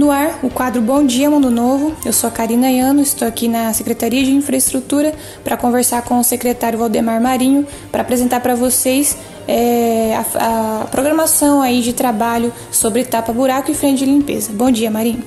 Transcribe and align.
No 0.00 0.10
ar, 0.10 0.40
o 0.42 0.48
quadro 0.48 0.80
Bom 0.80 1.04
Dia 1.04 1.28
Mundo 1.28 1.50
Novo. 1.50 1.94
Eu 2.06 2.12
sou 2.14 2.26
a 2.26 2.30
Karina 2.30 2.70
Iano, 2.70 3.02
estou 3.02 3.28
aqui 3.28 3.46
na 3.46 3.70
Secretaria 3.74 4.24
de 4.24 4.32
Infraestrutura 4.32 5.12
para 5.44 5.58
conversar 5.58 6.00
com 6.00 6.18
o 6.18 6.24
secretário 6.24 6.78
Valdemar 6.78 7.20
Marinho 7.20 7.66
para 7.92 8.00
apresentar 8.00 8.40
para 8.40 8.54
vocês 8.54 9.14
é, 9.46 10.16
a, 10.16 10.80
a, 10.80 10.84
programação 10.86 11.60
aí 11.60 11.82
de 11.82 11.92
trabalho 11.92 12.50
sobre 12.70 13.04
tapa-buraco 13.04 13.70
e 13.70 13.74
frente 13.74 13.98
de 13.98 14.06
limpeza. 14.06 14.50
Bom 14.54 14.70
dia, 14.70 14.90
Marinho. 14.90 15.22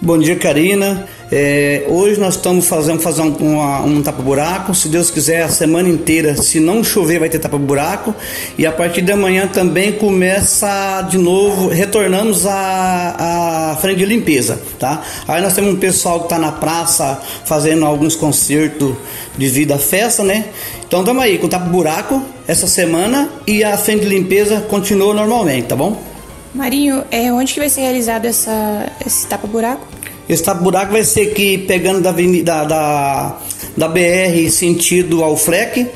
Bom 0.00 0.16
dia, 0.16 0.36
Karina. 0.36 1.04
É, 1.30 1.84
hoje 1.88 2.18
nós 2.18 2.36
estamos 2.36 2.66
fazendo 2.66 3.00
fazer 3.00 3.20
um, 3.20 3.86
um 3.86 4.02
tapa-buraco. 4.02 4.74
Se 4.74 4.88
Deus 4.88 5.10
quiser, 5.10 5.42
a 5.42 5.48
semana 5.48 5.88
inteira, 5.88 6.34
se 6.40 6.58
não 6.58 6.82
chover, 6.82 7.20
vai 7.20 7.28
ter 7.28 7.38
tapa-buraco. 7.38 8.14
E 8.56 8.64
a 8.64 8.72
partir 8.72 9.02
de 9.02 9.12
amanhã 9.12 9.46
também 9.46 9.92
começa 9.92 11.02
de 11.02 11.18
novo, 11.18 11.68
retornamos 11.68 12.46
à, 12.46 13.72
à 13.72 13.76
frente 13.76 13.98
de 13.98 14.06
limpeza, 14.06 14.58
tá? 14.78 15.02
Aí 15.26 15.42
nós 15.42 15.54
temos 15.54 15.74
um 15.74 15.76
pessoal 15.76 16.20
que 16.20 16.26
está 16.26 16.38
na 16.38 16.52
praça 16.52 17.20
fazendo 17.44 17.84
alguns 17.84 18.16
concertos 18.16 18.94
devido 19.36 19.72
à 19.72 19.78
festa, 19.78 20.24
né? 20.24 20.46
Então 20.86 21.00
estamos 21.00 21.22
aí 21.22 21.36
com 21.36 21.46
tapa-buraco 21.46 22.22
essa 22.46 22.66
semana 22.66 23.28
e 23.46 23.62
a 23.62 23.76
frente 23.76 24.00
de 24.00 24.08
limpeza 24.08 24.62
continua 24.62 25.12
normalmente, 25.12 25.66
tá 25.66 25.76
bom? 25.76 26.00
Marinho, 26.54 27.04
é, 27.10 27.30
onde 27.30 27.52
que 27.52 27.60
vai 27.60 27.68
ser 27.68 27.82
realizado 27.82 28.24
essa, 28.24 28.90
esse 29.06 29.26
tapa-buraco? 29.26 29.97
Esse 30.28 30.42
tapa-buraco 30.42 30.92
vai 30.92 31.02
ser 31.02 31.30
aqui 31.30 31.56
pegando 31.58 32.00
da, 32.02 32.10
avenida, 32.10 32.64
da, 32.64 33.38
da 33.76 33.88
BR 33.88 34.50
sentido 34.50 35.24
ao 35.24 35.36
FREC, 35.36 35.86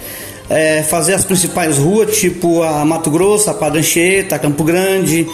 é, 0.49 0.83
fazer 0.83 1.13
as 1.15 1.25
principais 1.25 1.77
ruas, 1.77 2.17
tipo 2.19 2.63
a 2.63 2.85
Mato 2.85 3.11
Grosso, 3.11 3.51
a 3.51 3.55
Padre 3.55 3.81
Anchieta, 3.81 4.39
Campo 4.39 4.65
Grande, 4.65 5.27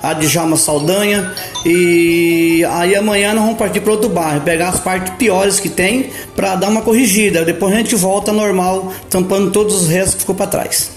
a 0.00 0.12
Djalma 0.12 0.56
Saldanha. 0.56 1.32
E 1.66 2.64
aí 2.70 2.94
amanhã 2.94 3.34
nós 3.34 3.42
vamos 3.42 3.58
partir 3.58 3.80
para 3.80 3.92
outro 3.92 4.08
bairro, 4.08 4.42
pegar 4.42 4.68
as 4.68 4.78
partes 4.78 5.14
piores 5.14 5.58
que 5.58 5.68
tem 5.68 6.10
para 6.36 6.54
dar 6.54 6.68
uma 6.68 6.82
corrigida. 6.82 7.44
Depois 7.44 7.74
a 7.74 7.78
gente 7.78 7.96
volta 7.96 8.32
normal, 8.32 8.92
tampando 9.10 9.50
todos 9.50 9.82
os 9.82 9.88
restos 9.88 10.14
que 10.14 10.20
ficou 10.20 10.34
para 10.34 10.46
trás. 10.46 10.90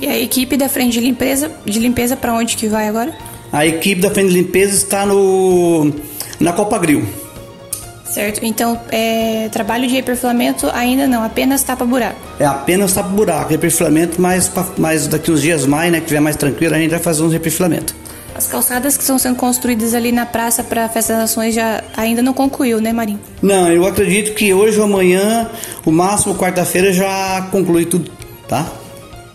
E 0.00 0.06
a 0.06 0.18
equipe 0.18 0.56
da 0.56 0.68
frente 0.68 0.94
de 0.94 1.00
limpeza, 1.00 1.50
de 1.64 1.78
limpeza 1.78 2.16
para 2.16 2.32
onde 2.32 2.56
que 2.56 2.66
vai 2.66 2.88
agora? 2.88 3.14
A 3.52 3.66
equipe 3.66 4.00
da 4.00 4.10
frente 4.10 4.28
de 4.28 4.34
limpeza 4.34 4.74
está 4.74 5.04
no 5.04 5.92
na 6.40 6.52
Copa 6.52 6.78
Grill. 6.78 7.04
Certo, 8.14 8.44
então 8.44 8.80
é, 8.92 9.48
trabalho 9.50 9.88
de 9.88 9.94
reperfilamento 9.94 10.70
ainda 10.72 11.04
não, 11.06 11.24
apenas 11.24 11.64
tapa-buraco. 11.64 12.16
É 12.38 12.44
apenas 12.44 12.92
tapa-buraco, 12.92 13.50
reperfilamento, 13.50 14.20
mas, 14.20 14.50
mas 14.78 15.08
daqui 15.08 15.32
uns 15.32 15.42
dias 15.42 15.66
mais, 15.66 15.90
né, 15.90 15.98
que 16.00 16.06
tiver 16.06 16.20
mais 16.20 16.36
tranquilo, 16.36 16.76
a 16.76 16.78
gente 16.78 16.90
vai 16.90 17.00
fazer 17.00 17.24
um 17.24 17.28
reperfilamento. 17.28 17.92
As 18.36 18.46
calçadas 18.46 18.96
que 18.96 19.02
estão 19.02 19.18
sendo 19.18 19.36
construídas 19.36 19.94
ali 19.94 20.12
na 20.12 20.26
praça 20.26 20.62
para 20.62 20.84
a 20.84 20.88
Festa 20.88 21.12
das 21.12 21.22
Nações 21.22 21.54
já 21.54 21.82
ainda 21.96 22.22
não 22.22 22.32
concluiu, 22.32 22.80
né, 22.80 22.92
Marinho? 22.92 23.20
Não, 23.42 23.70
eu 23.70 23.84
acredito 23.86 24.34
que 24.34 24.54
hoje 24.54 24.78
ou 24.78 24.84
amanhã, 24.84 25.50
o 25.84 25.90
máximo 25.90 26.36
quarta-feira 26.36 26.92
já 26.92 27.48
conclui 27.50 27.84
tudo, 27.84 28.10
tá? 28.48 28.66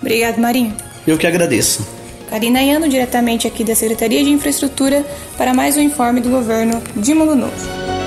Obrigado, 0.01 0.37
Marinho. 0.39 0.73
Eu 1.05 1.17
que 1.17 1.27
agradeço. 1.27 1.98
Karina 2.29 2.61
Iano, 2.61 2.87
diretamente 2.87 3.47
aqui 3.47 3.63
da 3.63 3.73
Secretaria 3.73 4.23
de 4.23 4.29
Infraestrutura, 4.29 5.03
para 5.35 5.53
mais 5.53 5.75
um 5.77 5.81
informe 5.81 6.21
do 6.21 6.29
governo 6.29 6.81
de 6.95 7.13
Mundo 7.15 7.35
Novo. 7.35 7.98